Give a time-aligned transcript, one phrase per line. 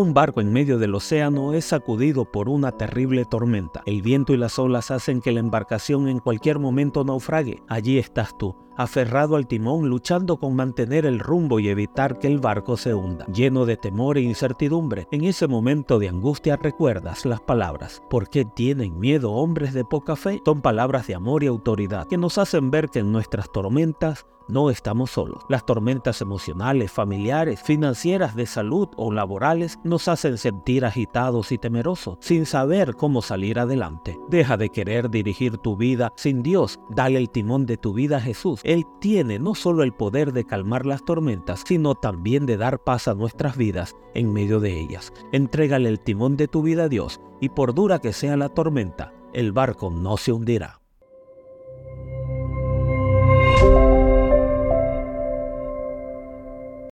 [0.00, 3.82] Un barco en medio del océano es sacudido por una terrible tormenta.
[3.84, 7.62] El viento y las olas hacen que la embarcación en cualquier momento naufrague.
[7.68, 12.38] Allí estás tú, aferrado al timón, luchando con mantener el rumbo y evitar que el
[12.38, 13.26] barco se hunda.
[13.26, 18.02] Lleno de temor e incertidumbre, en ese momento de angustia recuerdas las palabras.
[18.08, 20.40] ¿Por qué tienen miedo hombres de poca fe?
[20.44, 24.70] Son palabras de amor y autoridad que nos hacen ver que en nuestras tormentas no
[24.70, 25.44] estamos solos.
[25.48, 32.18] Las tormentas emocionales, familiares, financieras, de salud o laborales nos hacen sentir agitados y temerosos,
[32.20, 34.18] sin saber cómo salir adelante.
[34.28, 36.80] Deja de querer dirigir tu vida sin Dios.
[36.90, 38.60] Dale el timón de tu vida a Jesús.
[38.70, 43.08] Él tiene no solo el poder de calmar las tormentas, sino también de dar paz
[43.08, 45.12] a nuestras vidas en medio de ellas.
[45.32, 49.12] Entrégale el timón de tu vida a Dios y por dura que sea la tormenta,
[49.32, 50.79] el barco no se hundirá.